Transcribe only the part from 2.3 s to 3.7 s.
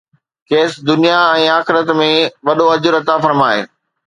وڏو اجر عطا فرمائي.